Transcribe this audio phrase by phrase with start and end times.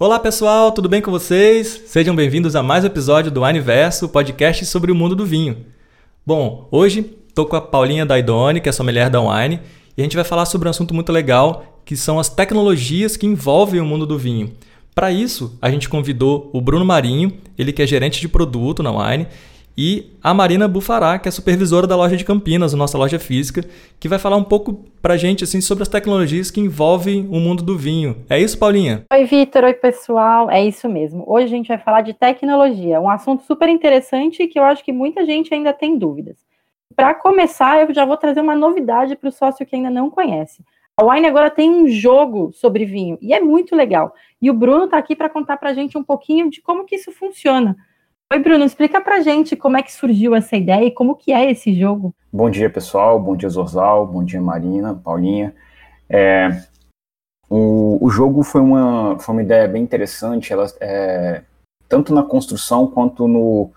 [0.00, 1.82] Olá pessoal, tudo bem com vocês?
[1.86, 5.66] Sejam bem-vindos a mais um episódio do Aniverso, podcast sobre o mundo do vinho.
[6.24, 9.58] Bom, hoje estou com a Paulinha Daidone, que é sommelier da Wine,
[9.96, 13.26] e a gente vai falar sobre um assunto muito legal, que são as tecnologias que
[13.26, 14.52] envolvem o mundo do vinho.
[14.94, 18.92] Para isso, a gente convidou o Bruno Marinho, ele que é gerente de produto na
[18.92, 19.26] Wine,
[19.80, 23.64] e a Marina Bufará, que é supervisora da loja de Campinas, nossa loja física,
[24.00, 27.62] que vai falar um pouco pra gente assim sobre as tecnologias que envolvem o mundo
[27.62, 28.16] do vinho.
[28.28, 29.04] É isso, Paulinha?
[29.12, 29.62] Oi, Vitor.
[29.62, 30.50] Oi, pessoal.
[30.50, 31.22] É isso mesmo.
[31.28, 34.90] Hoje a gente vai falar de tecnologia, um assunto super interessante que eu acho que
[34.90, 36.38] muita gente ainda tem dúvidas.
[36.96, 40.64] Para começar, eu já vou trazer uma novidade para o sócio que ainda não conhece.
[40.96, 44.12] A Wine agora tem um jogo sobre vinho e é muito legal.
[44.42, 46.96] E o Bruno está aqui para contar para a gente um pouquinho de como que
[46.96, 47.76] isso funciona.
[48.30, 51.50] Oi, Bruno, explica pra gente como é que surgiu essa ideia e como que é
[51.50, 52.14] esse jogo.
[52.30, 53.18] Bom dia, pessoal.
[53.18, 54.06] Bom dia, Zorzal.
[54.06, 55.54] Bom dia, Marina, Paulinha.
[56.10, 56.62] É,
[57.48, 61.42] o, o, jogo foi uma, foi uma ideia bem interessante, ela, é,
[61.88, 63.70] tanto na construção quanto no,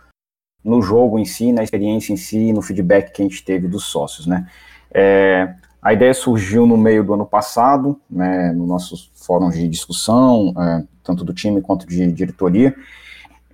[0.62, 3.86] no jogo em si, na experiência em si, no feedback que a gente teve dos
[3.86, 4.50] sócios, né?
[4.94, 10.54] É, a ideia surgiu no meio do ano passado, né, no nossos fóruns de discussão,
[10.58, 12.76] é, tanto do time quanto de diretoria,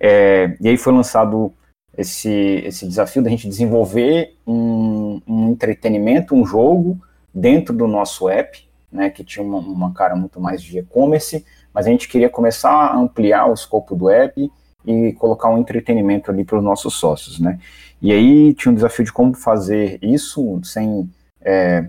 [0.00, 1.52] é, e aí foi lançado
[1.96, 2.30] esse,
[2.64, 7.00] esse desafio da gente desenvolver um, um entretenimento, um jogo
[7.34, 11.86] dentro do nosso app, né, que tinha uma, uma cara muito mais de e-commerce, mas
[11.86, 14.50] a gente queria começar a ampliar o escopo do app
[14.86, 17.58] e colocar um entretenimento ali para os nossos sócios, né?
[18.00, 21.10] E aí tinha um desafio de como fazer isso sem
[21.40, 21.88] é,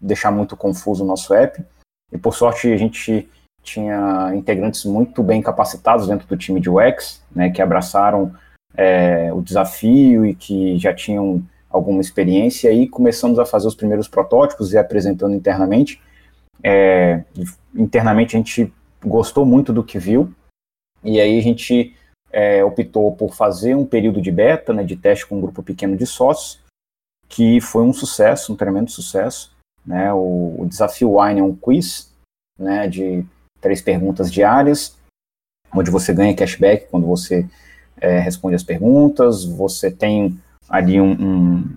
[0.00, 1.64] deixar muito confuso o nosso app.
[2.12, 3.28] E por sorte a gente
[3.62, 8.34] tinha integrantes muito bem capacitados dentro do time de UX, né, que abraçaram
[8.74, 13.74] é, o desafio e que já tinham alguma experiência, e aí começamos a fazer os
[13.74, 16.00] primeiros protótipos e apresentando internamente.
[16.62, 17.24] É,
[17.74, 18.72] internamente a gente
[19.04, 20.32] gostou muito do que viu,
[21.02, 21.96] e aí a gente
[22.30, 25.96] é, optou por fazer um período de beta, né, de teste com um grupo pequeno
[25.96, 26.60] de sócios,
[27.28, 29.52] que foi um sucesso, um tremendo sucesso.
[29.84, 32.14] Né, o, o desafio Wine é um quiz
[32.58, 33.24] né, de
[33.62, 34.94] três perguntas diárias,
[35.74, 37.48] onde você ganha cashback quando você
[37.98, 41.76] é, responde as perguntas, você tem ali um, um,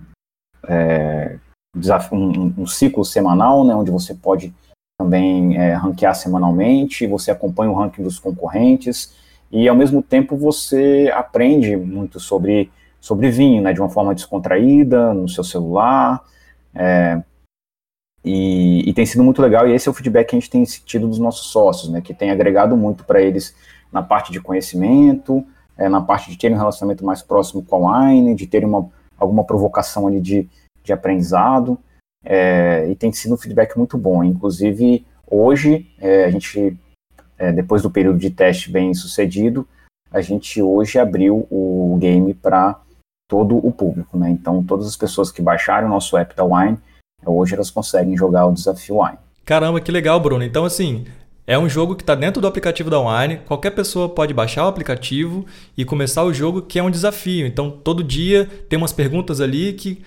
[0.68, 1.38] é,
[1.74, 4.52] desafio, um, um ciclo semanal, né, onde você pode
[4.98, 9.14] também é, ranquear semanalmente, você acompanha o ranking dos concorrentes,
[9.52, 12.70] e ao mesmo tempo você aprende muito sobre,
[13.00, 16.22] sobre vinho, né, de uma forma descontraída, no seu celular,
[16.74, 17.22] é,
[18.26, 20.64] e, e, tem sido muito legal, e esse é o feedback que a gente tem
[20.64, 23.54] tido dos nossos sócios, né, que tem agregado muito para eles
[23.92, 25.46] na parte de conhecimento,
[25.78, 28.90] é, na parte de terem um relacionamento mais próximo com a Wine, de terem uma,
[29.16, 30.48] alguma provocação ali de,
[30.82, 31.78] de aprendizado,
[32.24, 34.24] é, e tem sido um feedback muito bom.
[34.24, 36.76] Inclusive, hoje, é, a gente,
[37.38, 39.68] é, depois do período de teste bem sucedido,
[40.10, 42.80] a gente hoje abriu o game para
[43.28, 44.30] todo o público, né?
[44.30, 46.78] Então, todas as pessoas que baixaram o nosso app da Wine
[47.30, 49.18] Hoje elas conseguem jogar o desafio Wine.
[49.44, 50.42] Caramba, que legal, Bruno.
[50.42, 51.04] Então, assim,
[51.46, 53.38] é um jogo que está dentro do aplicativo da Wine.
[53.46, 57.46] Qualquer pessoa pode baixar o aplicativo e começar o jogo, que é um desafio.
[57.46, 60.02] Então, todo dia tem umas perguntas ali que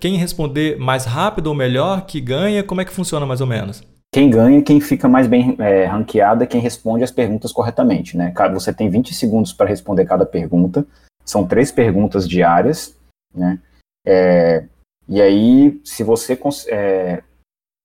[0.00, 2.62] quem responder mais rápido ou melhor que ganha.
[2.64, 3.82] Como é que funciona mais ou menos?
[4.12, 8.32] Quem ganha, quem fica mais bem é, ranqueado é quem responde as perguntas corretamente, né?
[8.52, 10.86] Você tem 20 segundos para responder cada pergunta.
[11.24, 12.94] São três perguntas diárias,
[13.34, 13.58] né?
[14.06, 14.64] É,
[15.08, 16.38] e aí, se você
[16.68, 17.22] é,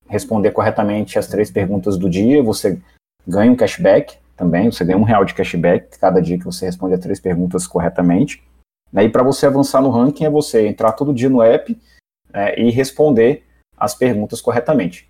[0.08, 2.80] responder corretamente as três perguntas do dia, você
[3.28, 6.94] ganha um cashback também, você ganha um real de cashback cada dia que você responde
[6.94, 8.42] as três perguntas corretamente.
[8.94, 11.78] E para você avançar no ranking é você entrar todo dia no app
[12.34, 13.44] é, e responder
[13.78, 15.10] as perguntas corretamente.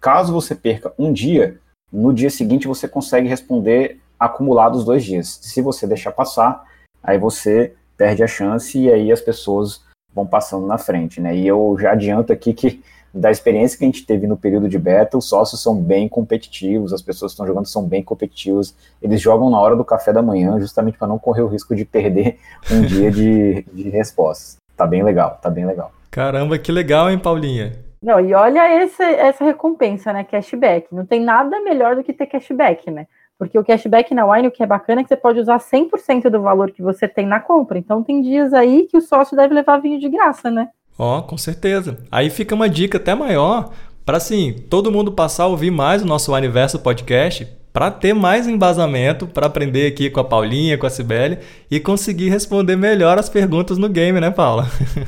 [0.00, 1.60] Caso você perca um dia,
[1.92, 5.38] no dia seguinte você consegue responder acumulado os dois dias.
[5.42, 6.64] Se você deixar passar,
[7.02, 9.84] aí você perde a chance e aí as pessoas
[10.14, 11.34] vão passando na frente, né?
[11.34, 14.78] E eu já adianto aqui que da experiência que a gente teve no período de
[14.78, 19.20] beta, os sócios são bem competitivos, as pessoas que estão jogando são bem competitivas, eles
[19.20, 22.38] jogam na hora do café da manhã, justamente para não correr o risco de perder
[22.70, 24.56] um dia de, de respostas.
[24.76, 25.92] Tá bem legal, tá bem legal.
[26.10, 27.72] Caramba, que legal, hein, Paulinha?
[28.02, 30.24] Não, e olha esse, essa recompensa, né?
[30.24, 30.86] Cashback.
[30.90, 33.06] Não tem nada melhor do que ter cashback, né?
[33.40, 36.28] Porque o cashback na Wine, o que é bacana é que você pode usar 100%
[36.28, 37.78] do valor que você tem na compra.
[37.78, 40.68] Então tem dias aí que o sócio deve levar vinho de graça, né?
[40.98, 41.96] Ó, oh, com certeza.
[42.12, 43.70] Aí fica uma dica até maior
[44.04, 48.46] para assim, todo mundo passar a ouvir mais o nosso Universo Podcast para ter mais
[48.46, 51.38] embasamento, para aprender aqui com a Paulinha, com a Cibele
[51.70, 54.66] e conseguir responder melhor as perguntas no game, né, Paula?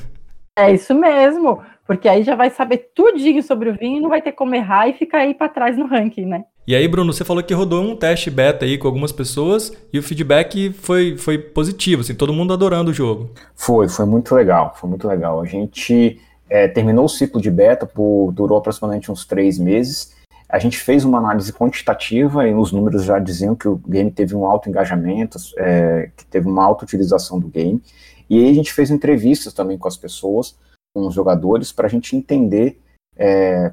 [0.56, 4.22] é isso mesmo, porque aí já vai saber tudinho sobre o vinho e não vai
[4.22, 6.44] ter como errar e ficar aí para trás no ranking, né?
[6.64, 9.98] E aí, Bruno, você falou que rodou um teste beta aí com algumas pessoas e
[9.98, 13.30] o feedback foi, foi positivo, assim, todo mundo adorando o jogo.
[13.56, 15.40] Foi, foi muito legal, foi muito legal.
[15.40, 20.14] A gente é, terminou o ciclo de beta, por, durou aproximadamente uns três meses.
[20.48, 24.36] A gente fez uma análise quantitativa e os números já diziam que o game teve
[24.36, 27.82] um alto engajamento, é, que teve uma alta utilização do game.
[28.30, 30.54] E aí a gente fez entrevistas também com as pessoas,
[30.94, 32.78] com os jogadores, para a gente entender
[33.16, 33.72] é,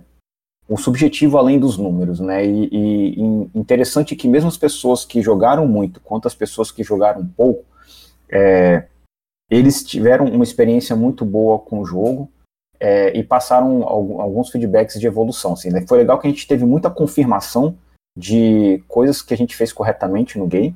[0.70, 2.46] o subjetivo além dos números, né?
[2.46, 7.26] E, e, interessante que mesmo as pessoas que jogaram muito, quanto as pessoas que jogaram
[7.26, 7.66] pouco,
[8.32, 8.86] é,
[9.50, 12.32] eles tiveram uma experiência muito boa com o jogo
[12.80, 15.54] é, e passaram alguns feedbacks de evolução.
[15.54, 15.84] Assim, né?
[15.88, 17.76] Foi legal que a gente teve muita confirmação
[18.16, 20.76] de coisas que a gente fez corretamente no game,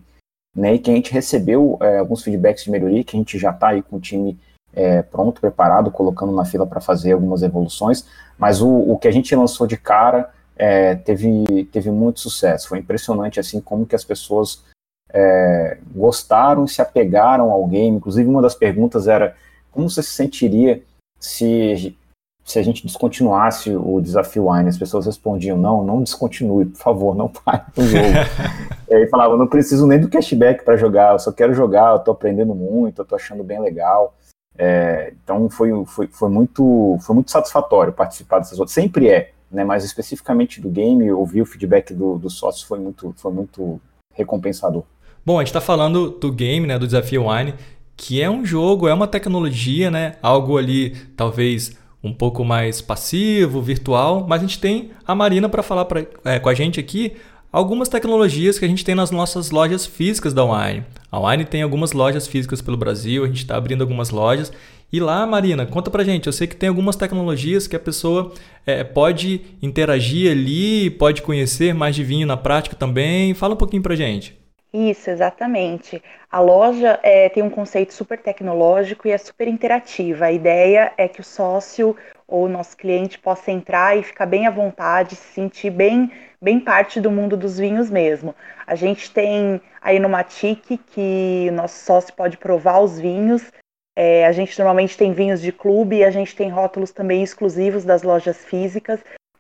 [0.56, 0.74] né?
[0.74, 3.70] E que a gente recebeu é, alguns feedbacks de melhoria, que a gente já está
[3.70, 4.40] aí com o time
[4.74, 8.06] é, pronto, preparado, colocando na fila para fazer algumas evoluções,
[8.38, 12.70] mas o, o que a gente lançou de cara é, teve, teve muito sucesso.
[12.70, 14.64] Foi impressionante assim como que as pessoas
[15.12, 17.98] é, gostaram se apegaram ao game.
[17.98, 19.36] Inclusive, uma das perguntas era
[19.72, 20.82] como você se sentiria
[21.20, 21.96] se,
[22.44, 24.70] se a gente descontinuasse o desafio Wine?
[24.70, 28.08] As pessoas respondiam, não, não descontinue, por favor, não pare o jogo.
[28.90, 31.98] e aí falava, não preciso nem do cashback para jogar, eu só quero jogar, eu
[31.98, 34.16] estou aprendendo muito, eu estou achando bem legal.
[34.58, 38.74] É, então foi, foi, foi, muito, foi muito satisfatório participar dessas outras.
[38.74, 43.14] Sempre é, né, mas especificamente do game, ouvir o feedback do, do sócio foi muito,
[43.18, 43.80] foi muito
[44.14, 44.84] recompensador.
[45.26, 47.54] Bom, a gente está falando do game, né, do Desafio Wine,
[47.96, 53.62] que é um jogo, é uma tecnologia, né, algo ali talvez um pouco mais passivo,
[53.62, 57.16] virtual, mas a gente tem a Marina para falar pra, é, com a gente aqui
[57.54, 60.84] algumas tecnologias que a gente tem nas nossas lojas físicas da Wine.
[61.12, 64.52] A Wine tem algumas lojas físicas pelo Brasil, a gente está abrindo algumas lojas.
[64.92, 66.26] E lá, Marina, conta pra gente.
[66.26, 68.34] Eu sei que tem algumas tecnologias que a pessoa
[68.66, 73.36] é, pode interagir ali, pode conhecer mais de vinho na prática também.
[73.36, 74.38] Fala um pouquinho pra gente.
[74.74, 76.02] Isso, exatamente.
[76.32, 80.26] A loja é, tem um conceito super tecnológico e é super interativa.
[80.26, 81.96] A ideia é que o sócio
[82.28, 86.12] ou o nosso cliente possa entrar e ficar bem à vontade, se sentir bem,
[86.44, 88.36] bem parte do mundo dos vinhos mesmo.
[88.68, 93.50] A gente tem aí no Matic que o nosso sócio pode provar os vinhos.
[93.98, 97.86] É, a gente normalmente tem vinhos de clube e a gente tem rótulos também exclusivos
[97.86, 99.00] das lojas físicas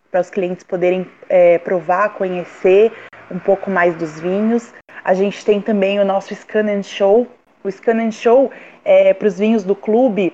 [0.09, 2.93] para os clientes poderem é, provar, conhecer
[3.29, 4.73] um pouco mais dos vinhos.
[5.03, 7.27] A gente tem também o nosso Scan and Show.
[7.63, 8.49] O Scan and Show
[8.85, 10.31] é, para os vinhos do clube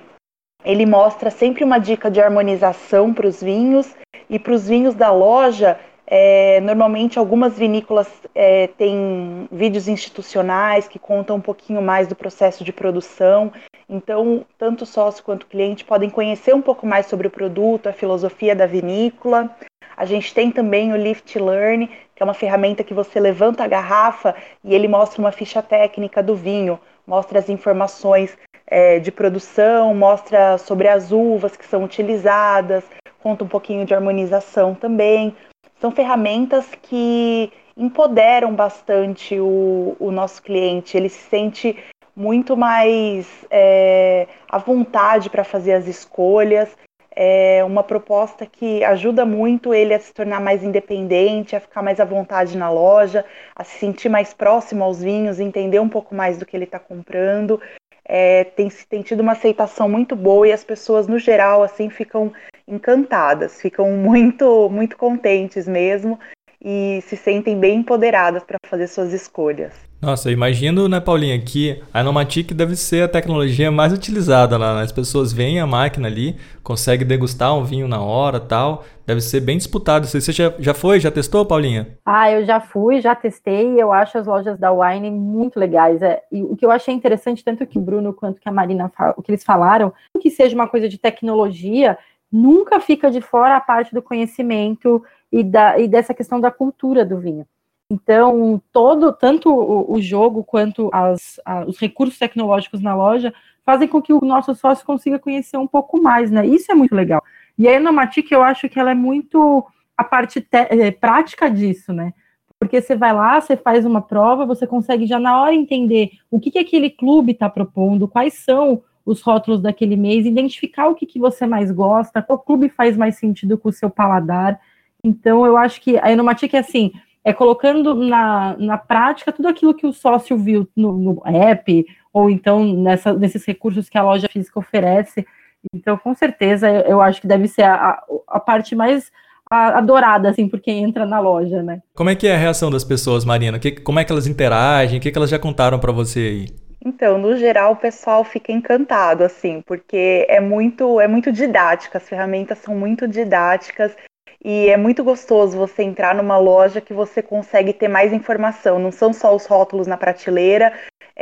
[0.64, 3.94] ele mostra sempre uma dica de harmonização para os vinhos
[4.28, 5.78] e para os vinhos da loja.
[6.12, 12.64] É, normalmente algumas vinícolas é, têm vídeos institucionais que contam um pouquinho mais do processo
[12.64, 13.52] de produção.
[13.88, 18.56] Então, tanto sócio quanto cliente podem conhecer um pouco mais sobre o produto, a filosofia
[18.56, 19.54] da vinícola.
[19.96, 23.68] A gente tem também o Lift Learn, que é uma ferramenta que você levanta a
[23.68, 24.34] garrafa
[24.64, 28.36] e ele mostra uma ficha técnica do vinho, mostra as informações
[28.66, 32.82] é, de produção, mostra sobre as uvas que são utilizadas,
[33.22, 35.36] conta um pouquinho de harmonização também.
[35.80, 41.74] São ferramentas que empoderam bastante o, o nosso cliente, ele se sente
[42.14, 46.76] muito mais é, à vontade para fazer as escolhas.
[47.12, 51.98] É uma proposta que ajuda muito ele a se tornar mais independente, a ficar mais
[51.98, 53.24] à vontade na loja,
[53.56, 56.78] a se sentir mais próximo aos vinhos, entender um pouco mais do que ele está
[56.78, 57.60] comprando
[58.04, 62.32] é, tem, tem tido uma aceitação muito boa e as pessoas, no geral, assim, ficam
[62.66, 66.18] encantadas, ficam muito, muito contentes mesmo
[66.62, 69.72] e se sentem bem empoderadas para fazer suas escolhas.
[70.00, 74.76] Nossa, eu imagino, né, Paulinha, que a Nomatic deve ser a tecnologia mais utilizada lá.
[74.76, 74.82] Né?
[74.82, 78.84] As pessoas veem a máquina ali, conseguem degustar um vinho na hora tal.
[79.10, 80.06] Deve ser bem disputado.
[80.06, 81.00] Você já, já foi?
[81.00, 81.98] Já testou, Paulinha?
[82.06, 83.74] Ah, eu já fui, já testei.
[83.76, 86.00] Eu acho as lojas da Wine muito legais.
[86.00, 88.88] É, e o que eu achei interessante, tanto que o Bruno quanto que a Marina,
[89.16, 91.98] o que eles falaram, que seja uma coisa de tecnologia,
[92.30, 95.02] nunca fica de fora a parte do conhecimento
[95.32, 97.44] e, da, e dessa questão da cultura do vinho.
[97.90, 103.34] Então, todo, tanto o, o jogo quanto as, a, os recursos tecnológicos na loja
[103.66, 106.46] fazem com que o nosso sócio consiga conhecer um pouco mais, né?
[106.46, 107.20] Isso é muito legal.
[107.58, 109.64] E a Enomatic, eu acho que ela é muito
[109.96, 112.12] a parte te, é, prática disso, né?
[112.58, 116.38] Porque você vai lá, você faz uma prova, você consegue já na hora entender o
[116.38, 121.06] que, que aquele clube está propondo, quais são os rótulos daquele mês, identificar o que,
[121.06, 124.60] que você mais gosta, qual clube faz mais sentido com o seu paladar.
[125.02, 126.92] Então, eu acho que a Enomatic é assim,
[127.24, 132.30] é colocando na, na prática tudo aquilo que o sócio viu no, no app, ou
[132.30, 135.26] então nessa, nesses recursos que a loja física oferece.
[135.74, 139.10] Então, com certeza, eu acho que deve ser a, a parte mais
[139.50, 141.82] adorada, assim, por quem entra na loja, né?
[141.94, 143.58] Como é que é a reação das pessoas, Marina?
[143.58, 144.98] Que, como é que elas interagem?
[144.98, 146.46] O que, que elas já contaram para você aí?
[146.84, 152.08] Então, no geral, o pessoal fica encantado, assim, porque é muito, é muito didática, as
[152.08, 153.94] ferramentas são muito didáticas
[154.42, 158.78] e é muito gostoso você entrar numa loja que você consegue ter mais informação.
[158.78, 160.72] Não são só os rótulos na prateleira,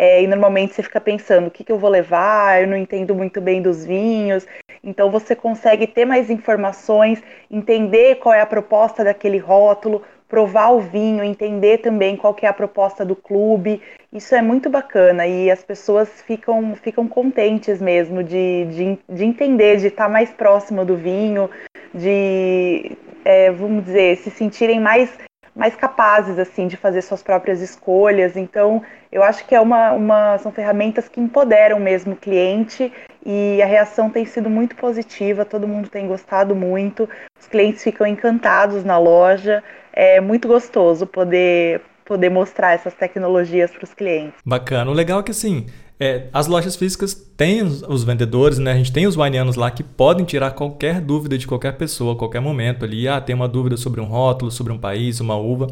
[0.01, 3.17] é, e normalmente você fica pensando o que, que eu vou levar, eu não entendo
[3.17, 4.47] muito bem dos vinhos.
[4.83, 10.79] Então você consegue ter mais informações, entender qual é a proposta daquele rótulo, provar o
[10.79, 13.83] vinho, entender também qual que é a proposta do clube.
[14.13, 19.79] Isso é muito bacana e as pessoas ficam, ficam contentes mesmo de, de, de entender,
[19.79, 21.51] de estar mais próximo do vinho,
[21.93, 25.11] de, é, vamos dizer, se sentirem mais
[25.59, 28.37] mais capazes assim de fazer suas próprias escolhas.
[28.37, 32.93] Então, eu acho que é uma, uma são ferramentas que empoderam mesmo o cliente
[33.27, 35.45] e a reação tem sido muito positiva.
[35.45, 37.09] Todo mundo tem gostado muito.
[37.39, 39.63] Os clientes ficam encantados na loja.
[39.93, 44.41] É muito gostoso poder poder mostrar essas tecnologias para os clientes.
[44.43, 44.91] Bacana.
[44.91, 45.67] O legal é que assim
[46.01, 48.73] é, as lojas físicas têm os, vendedores, né?
[48.73, 52.17] A gente tem os winianos lá que podem tirar qualquer dúvida de qualquer pessoa, a
[52.17, 53.09] qualquer momento ali.
[53.09, 55.67] Ah, tem uma dúvida sobre um rótulo, sobre um país, uma uva.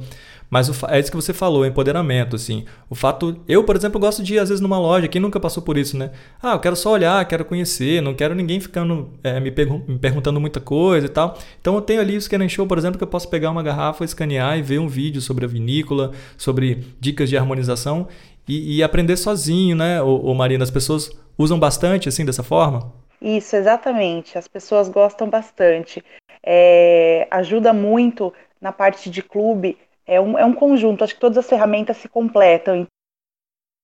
[0.50, 2.64] Mas o, é isso que você falou, empoderamento, assim.
[2.90, 3.36] O fato.
[3.46, 5.96] Eu, por exemplo, gosto de ir às vezes numa loja, quem nunca passou por isso,
[5.96, 6.10] né?
[6.42, 9.98] Ah, eu quero só olhar, quero conhecer, não quero ninguém ficando é, me, pergun me,
[9.98, 11.38] perguntando muita coisa e tal.
[11.60, 14.04] Então eu tenho ali o Scan Show, por exemplo, que eu posso pegar uma garrafa,
[14.04, 18.08] escanear e ver um vídeo sobre a vinícola, sobre dicas de harmonização
[18.48, 20.64] e, e aprender sozinho, né, o, Marina?
[20.64, 22.92] As pessoas usam bastante assim dessa forma?
[23.20, 24.38] Isso, exatamente.
[24.38, 26.04] As pessoas gostam bastante.
[26.42, 29.78] É, ajuda muito na parte de clube.
[30.06, 32.86] É um, é um conjunto, acho que todas as ferramentas se completam.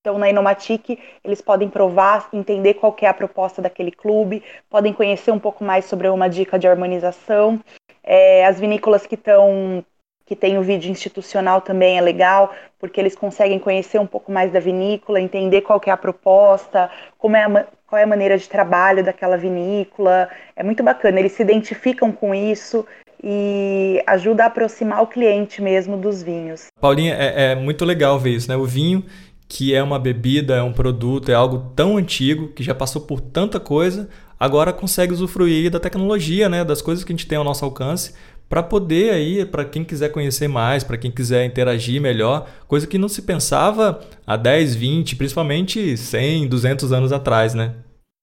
[0.01, 5.31] Então, na Inomatic, eles podem provar, entender qual é a proposta daquele clube, podem conhecer
[5.31, 7.61] um pouco mais sobre uma dica de harmonização.
[8.03, 9.85] É, as vinícolas que estão
[10.33, 14.51] que tem o vídeo institucional também é legal, porque eles conseguem conhecer um pouco mais
[14.51, 18.39] da vinícola, entender qual que é a proposta, como é a, qual é a maneira
[18.39, 20.31] de trabalho daquela vinícola.
[20.57, 22.87] É muito bacana, eles se identificam com isso
[23.23, 26.69] e ajuda a aproximar o cliente mesmo dos vinhos.
[26.81, 28.57] Paulinha, é, é muito legal ver isso, né?
[28.57, 29.05] O vinho
[29.47, 33.21] que é uma bebida, é um produto, é algo tão antigo, que já passou por
[33.21, 34.09] tanta coisa,
[34.41, 38.15] agora consegue usufruir da tecnologia, né, das coisas que a gente tem ao nosso alcance,
[38.53, 42.99] para poder aí, para quem quiser conhecer mais, para quem quiser interagir melhor, coisa que
[42.99, 47.77] não se pensava há 10, 20, principalmente 100, 200 anos atrás, né?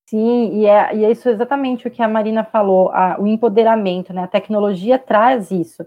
[0.07, 4.13] Sim, e é, e é isso exatamente o que a Marina falou, a, o empoderamento,
[4.13, 4.21] né?
[4.21, 5.83] A tecnologia traz isso.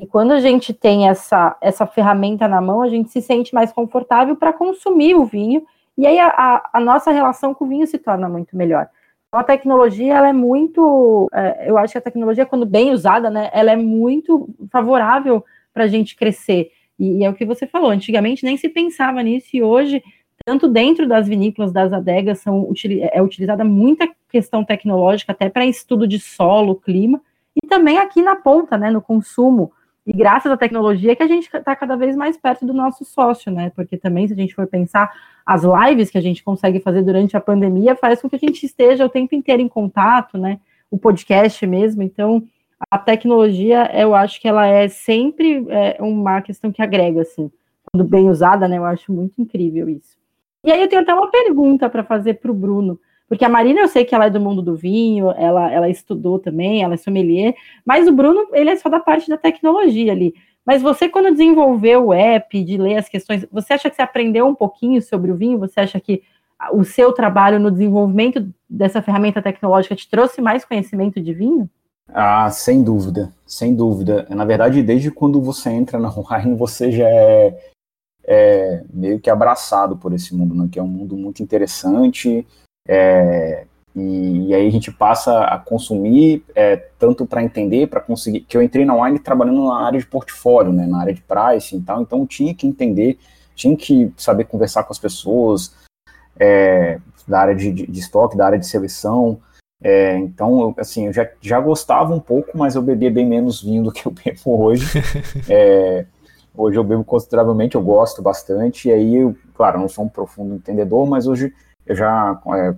[0.00, 3.74] E quando a gente tem essa, essa ferramenta na mão, a gente se sente mais
[3.74, 5.66] confortável para consumir o vinho,
[5.98, 8.88] e aí a, a, a nossa relação com o vinho se torna muito melhor.
[9.32, 13.48] A tecnologia, ela é muito, é, eu acho que a tecnologia, quando bem usada, né,
[13.54, 16.70] ela é muito favorável para a gente crescer.
[16.98, 20.02] E, é o que você falou, antigamente nem se pensava nisso, e hoje,
[20.44, 22.70] tanto dentro das vinícolas, das adegas, são,
[23.10, 27.18] é utilizada muita questão tecnológica, até para estudo de solo, clima,
[27.56, 29.72] e também aqui na ponta, né, no consumo.
[30.06, 33.52] E graças à tecnologia que a gente está cada vez mais perto do nosso sócio,
[33.52, 33.70] né?
[33.70, 35.12] Porque também, se a gente for pensar,
[35.46, 38.66] as lives que a gente consegue fazer durante a pandemia faz com que a gente
[38.66, 40.58] esteja o tempo inteiro em contato, né?
[40.90, 42.02] O podcast mesmo.
[42.02, 42.42] Então,
[42.90, 47.50] a tecnologia, eu acho que ela é sempre é, uma questão que agrega, assim.
[47.90, 48.78] Quando bem usada, né?
[48.78, 50.16] Eu acho muito incrível isso.
[50.64, 52.98] E aí eu tenho até uma pergunta para fazer para o Bruno.
[53.32, 56.38] Porque a Marina, eu sei que ela é do mundo do vinho, ela, ela estudou
[56.38, 60.34] também, ela é sommelier, mas o Bruno, ele é só da parte da tecnologia ali.
[60.66, 64.46] Mas você, quando desenvolveu o app, de ler as questões, você acha que você aprendeu
[64.46, 65.58] um pouquinho sobre o vinho?
[65.60, 66.22] Você acha que
[66.74, 71.70] o seu trabalho no desenvolvimento dessa ferramenta tecnológica te trouxe mais conhecimento de vinho?
[72.08, 74.26] Ah, sem dúvida, sem dúvida.
[74.28, 77.70] Na verdade, desde quando você entra na online, você já é,
[78.24, 80.68] é meio que abraçado por esse mundo, né?
[80.70, 82.46] que é um mundo muito interessante,
[82.88, 88.40] é, e, e, aí a gente passa a consumir é, tanto para entender, para conseguir.
[88.40, 91.78] Que eu entrei na Wine trabalhando na área de portfólio, né, na área de pricing
[91.78, 93.18] e tal, então tinha que entender,
[93.54, 95.74] tinha que saber conversar com as pessoas
[96.38, 96.98] é,
[97.28, 99.38] da área de, de, de, estoque, da área de seleção.
[99.84, 103.62] É, então, eu, assim, eu já, já gostava um pouco, mas eu bebia bem menos
[103.62, 104.86] vinho do que eu bebo hoje.
[105.48, 106.06] É,
[106.54, 110.54] hoje eu bebo consideravelmente, eu gosto bastante, e aí, eu, claro, não sou um profundo
[110.54, 111.52] entendedor, mas hoje
[111.86, 112.74] eu já é,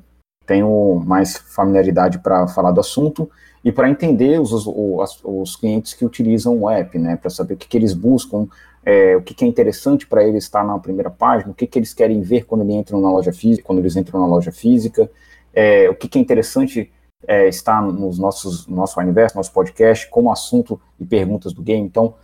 [0.46, 3.30] tenho mais familiaridade para falar do assunto
[3.64, 7.56] e para entender os, os, os, clientes que utilizam o app, né, para saber o
[7.56, 8.46] que, que eles buscam,
[8.84, 11.78] é, o que, que, é interessante para eles estar na primeira página, o que, que
[11.78, 15.10] eles querem ver quando eles entram na loja física, quando eles entram na loja física,
[15.54, 16.92] é, o que, que, é interessante
[17.26, 21.86] é, está nos nossos nosso universo, nosso podcast, como assunto e perguntas do game.
[21.86, 22.14] Então,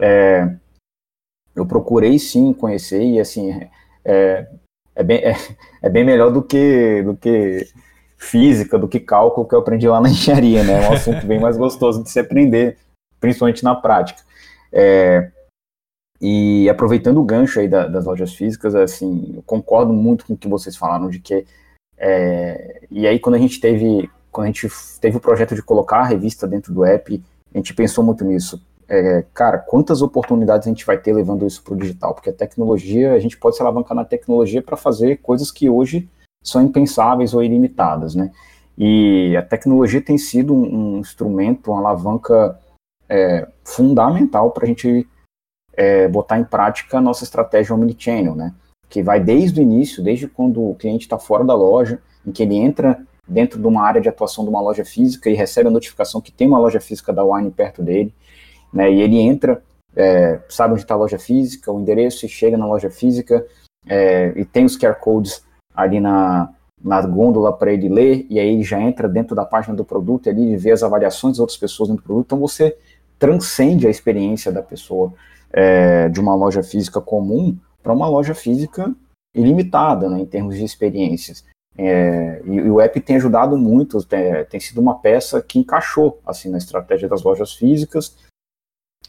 [0.00, 0.52] é,
[1.54, 3.68] eu procurei sim conhecer e assim
[4.98, 5.36] é, bem, é,
[5.80, 7.68] é, bem melhor do que do que
[8.16, 10.84] física, do que cálculo que eu aprendi lá na engenharia, né?
[10.84, 12.76] É um assunto bem mais gostoso de se aprender,
[13.20, 14.20] principalmente na prática.
[14.72, 15.30] É,
[16.20, 20.36] e aproveitando o gancho aí da, das lojas físicas, assim, eu concordo muito com o
[20.36, 21.46] que vocês falaram de que
[21.96, 24.68] é, e aí quando a gente teve quando a gente
[25.00, 27.22] teve o projeto de colocar a revista dentro do app,
[27.54, 28.60] a gente pensou muito nisso.
[28.88, 32.14] É, cara, quantas oportunidades a gente vai ter levando isso para o digital?
[32.14, 36.08] Porque a tecnologia, a gente pode se alavancar na tecnologia para fazer coisas que hoje
[36.42, 38.30] são impensáveis ou ilimitadas, né?
[38.76, 42.58] E a tecnologia tem sido um, um instrumento, uma alavanca
[43.08, 45.06] é, fundamental para a gente
[45.74, 48.54] é, botar em prática a nossa estratégia omnichannel, né?
[48.88, 52.42] Que vai desde o início, desde quando o cliente está fora da loja, em que
[52.42, 55.72] ele entra dentro de uma área de atuação de uma loja física e recebe a
[55.72, 58.14] notificação que tem uma loja física da Wine perto dele,
[58.72, 58.90] né?
[58.92, 59.62] E ele entra,
[59.96, 63.46] é, sabe onde está a loja física, o endereço, e chega na loja física
[63.86, 65.42] é, e tem os QR codes
[65.74, 69.74] ali na, na gôndola para ele ler, e aí ele já entra dentro da página
[69.74, 72.26] do produto e ali ele vê as avaliações das outras pessoas dentro do produto.
[72.26, 72.76] Então você
[73.18, 75.12] transcende a experiência da pessoa
[75.52, 78.94] é, de uma loja física comum para uma loja física
[79.34, 81.44] ilimitada né, em termos de experiências.
[81.76, 86.20] É, e, e, o app tem ajudado muito, tem, tem, sido uma peça que encaixou
[86.26, 88.16] assim na estratégia das lojas físicas,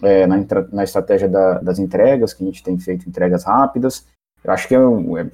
[0.02, 0.38] é, na,
[0.72, 4.06] na, estratégia da, das entregas, que a gente tem feito entregas rápidas.
[4.44, 5.28] Eu acho que é, é,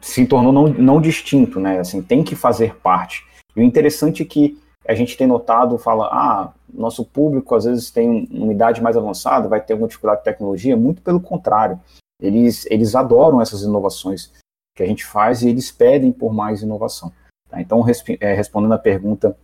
[0.00, 1.80] se tornou não, não distinto, né?
[1.80, 3.26] Assim, tem que fazer parte.
[3.54, 7.90] E o interessante é que a gente tem notado, fala, ah, nosso público às vezes
[7.90, 11.80] tem uma idade mais avançada, vai ter alguma dificuldade de tecnologia, muito pelo contrário.
[12.20, 14.32] Eles, eles adoram essas inovações
[14.76, 17.12] que a gente faz e eles pedem por mais inovação.
[17.48, 17.60] Tá?
[17.60, 17.84] Então,
[18.20, 19.36] é, respondendo a pergunta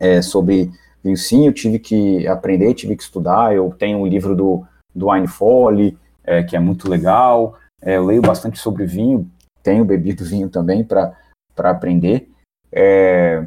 [0.00, 0.70] é, sobre
[1.02, 3.54] vinho, sim, eu tive que aprender, tive que estudar.
[3.54, 7.58] Eu tenho um livro do, do Wine Folly, é, que é muito legal.
[7.80, 9.28] É, eu leio bastante sobre vinho,
[9.62, 11.14] tenho bebido vinho também para
[11.58, 12.28] aprender.
[12.70, 13.44] É,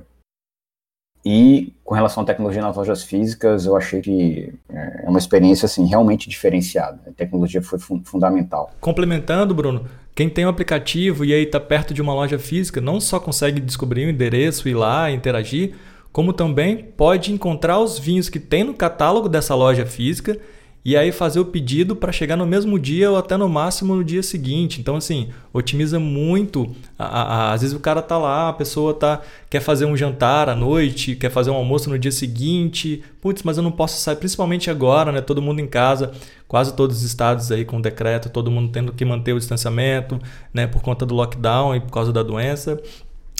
[1.25, 5.65] e com relação à tecnologia nas lojas físicas, eu achei que é, é uma experiência
[5.65, 6.99] assim realmente diferenciada.
[7.07, 8.71] A tecnologia foi fun fundamental.
[8.79, 13.01] Complementando, Bruno, quem tem um aplicativo e aí está perto de uma loja física, não
[13.01, 15.73] só consegue descobrir o endereço, ir lá, interagir,
[16.15, 20.39] como também pode encontrar os vinhos que tem no catálogo dessa loja física
[20.85, 24.01] e aí fazer o pedido para chegar no mesmo dia ou até no máximo no
[24.01, 24.79] dia seguinte.
[24.79, 26.73] Então, assim, otimiza muito.
[26.97, 31.17] Às vezes o cara tá lá, a pessoa tá quer fazer um jantar à noite,
[31.17, 33.03] quer fazer um almoço no dia seguinte.
[33.19, 35.19] Putz, mas eu não posso sair, principalmente agora, né?
[35.19, 36.13] Todo mundo em casa,
[36.47, 40.17] quase todos os estados aí com decreto, todo mundo tendo que manter o distanciamento,
[40.53, 40.65] né?
[40.65, 42.81] Por conta do lockdown e por causa da doença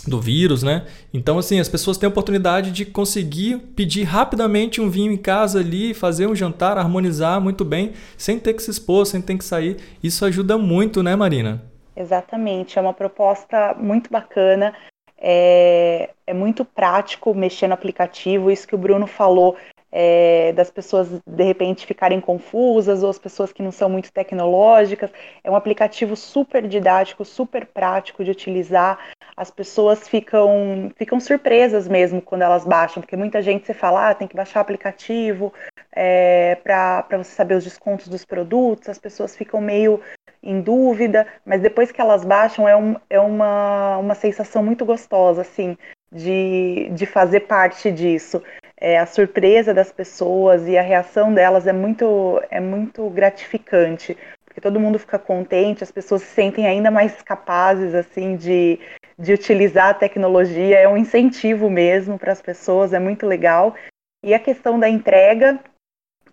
[0.07, 0.85] do vírus, né?
[1.13, 5.59] Então, assim, as pessoas têm a oportunidade de conseguir pedir rapidamente um vinho em casa
[5.59, 9.45] ali, fazer um jantar, harmonizar muito bem, sem ter que se expor, sem ter que
[9.45, 9.77] sair.
[10.03, 11.63] Isso ajuda muito, né, Marina?
[11.95, 14.73] Exatamente, é uma proposta muito bacana.
[15.17, 19.55] É, é muito prático mexer no aplicativo, isso que o Bruno falou
[19.97, 25.09] é, das pessoas de repente ficarem confusas ou as pessoas que não são muito tecnológicas.
[25.41, 28.99] É um aplicativo super didático, super prático de utilizar.
[29.37, 34.13] As pessoas ficam, ficam surpresas mesmo quando elas baixam, porque muita gente você fala, ah,
[34.13, 35.53] tem que baixar aplicativo
[35.93, 40.01] é, para você saber os descontos dos produtos, as pessoas ficam meio
[40.43, 45.41] em dúvida, mas depois que elas baixam é, um, é uma, uma sensação muito gostosa,
[45.41, 45.77] assim,
[46.11, 48.43] de, de fazer parte disso
[48.77, 54.59] é, a surpresa das pessoas e a reação delas é muito, é muito gratificante, porque
[54.61, 58.79] todo mundo fica contente, as pessoas se sentem ainda mais capazes assim de,
[59.17, 63.75] de utilizar a tecnologia, é um incentivo mesmo para as pessoas, é muito legal.
[64.23, 65.59] E a questão da entrega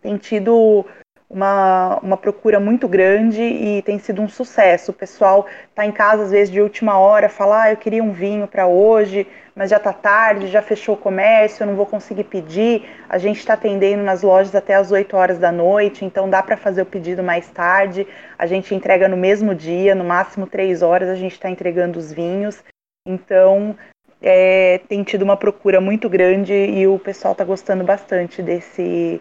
[0.00, 0.84] tem tido
[1.32, 4.90] uma, uma procura muito grande e tem sido um sucesso.
[4.90, 8.12] O pessoal está em casa, às vezes, de última hora, fala, ah, eu queria um
[8.12, 12.24] vinho para hoje, mas já está tarde, já fechou o comércio, eu não vou conseguir
[12.24, 12.86] pedir.
[13.08, 16.56] A gente está atendendo nas lojas até as 8 horas da noite, então dá para
[16.56, 18.06] fazer o pedido mais tarde.
[18.38, 22.12] A gente entrega no mesmo dia, no máximo 3 horas a gente está entregando os
[22.12, 22.62] vinhos.
[23.08, 23.74] Então,
[24.20, 29.20] é, tem tido uma procura muito grande e o pessoal está gostando bastante desse,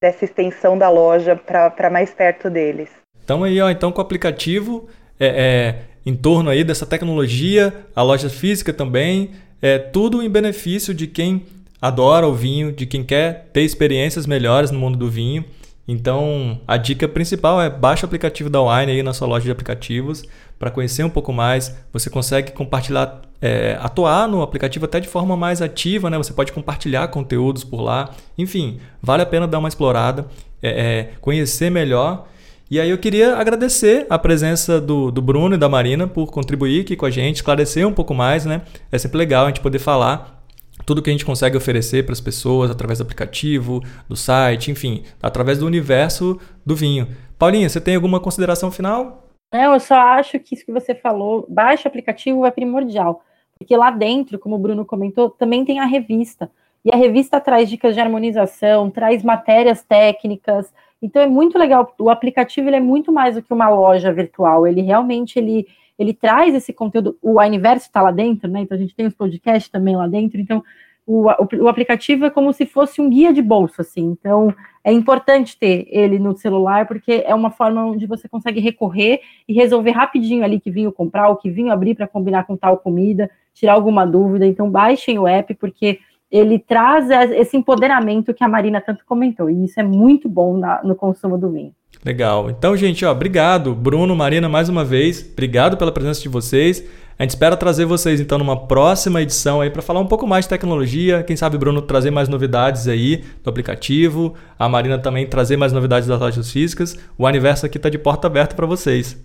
[0.00, 2.88] dessa extensão da loja para mais perto deles.
[3.24, 8.02] Então aí, ó, então com o aplicativo é, é, em torno aí dessa tecnologia, a
[8.02, 11.44] loja física também, é tudo em benefício de quem
[11.82, 15.44] adora o vinho, de quem quer ter experiências melhores no mundo do vinho.
[15.86, 19.50] Então, a dica principal é baixe o aplicativo da Wine aí na sua loja de
[19.50, 20.22] aplicativos
[20.58, 21.74] para conhecer um pouco mais.
[21.92, 26.16] Você consegue compartilhar é, atuar no aplicativo até de forma mais ativa, né?
[26.18, 28.10] Você pode compartilhar conteúdos por lá.
[28.36, 30.26] Enfim, vale a pena dar uma explorada,
[30.62, 32.26] é, é, conhecer melhor.
[32.70, 36.82] E aí eu queria agradecer a presença do, do Bruno e da Marina por contribuir
[36.82, 38.62] aqui com a gente, esclarecer um pouco mais, né?
[38.92, 40.38] É sempre legal a gente poder falar
[40.84, 45.02] tudo que a gente consegue oferecer para as pessoas através do aplicativo, do site, enfim,
[45.22, 47.08] através do universo do vinho.
[47.38, 49.28] Paulinha, você tem alguma consideração final?
[49.52, 53.22] Não, eu só acho que isso que você falou, baixa o aplicativo é primordial,
[53.58, 56.50] porque lá dentro, como o Bruno comentou, também tem a revista.
[56.84, 60.72] E a revista traz dicas de harmonização, traz matérias técnicas.
[61.02, 61.92] Então é muito legal.
[61.98, 64.66] O aplicativo ele é muito mais do que uma loja virtual.
[64.66, 65.66] Ele realmente ele,
[65.98, 67.18] ele traz esse conteúdo.
[67.20, 68.60] O Universo está lá dentro, né?
[68.60, 70.40] Então a gente tem os podcasts também lá dentro.
[70.40, 70.62] Então
[71.08, 74.04] o, o, o, aplicativo é como se fosse um guia de bolso, assim.
[74.04, 79.22] Então, é importante ter ele no celular, porque é uma forma onde você consegue recorrer
[79.48, 82.76] e resolver rapidinho ali que vinho comprar, o que vinho abrir para combinar com tal
[82.76, 84.46] comida, tirar alguma dúvida.
[84.46, 85.98] Então, baixem o app, porque
[86.30, 90.82] ele traz esse empoderamento que a Marina tanto comentou, e isso é muito bom na,
[90.84, 91.72] no consumo do vinho.
[92.04, 92.50] Legal.
[92.50, 95.26] Então, gente, ó, obrigado, Bruno, Marina, mais uma vez.
[95.32, 96.84] Obrigado pela presença de vocês.
[97.18, 100.44] A gente espera trazer vocês então numa próxima edição aí para falar um pouco mais
[100.44, 105.56] de tecnologia, quem sabe Bruno trazer mais novidades aí do aplicativo, a Marina também trazer
[105.56, 106.96] mais novidades das lojas físicas.
[107.18, 109.18] O aniversário aqui está de porta aberta para vocês.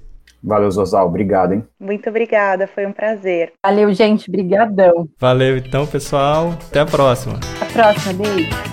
[0.44, 1.08] Valeu, Zosal.
[1.08, 1.64] Obrigado, hein?
[1.80, 3.54] Muito obrigada, foi um prazer.
[3.64, 4.30] Valeu, gente.
[4.30, 5.08] Brigadão.
[5.20, 6.58] Valeu, então, pessoal.
[6.70, 7.36] Até a próxima.
[7.62, 8.14] Até a próxima.
[8.14, 8.73] Beijo.